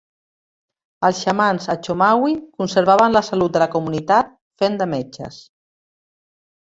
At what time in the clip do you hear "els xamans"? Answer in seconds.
1.09-1.67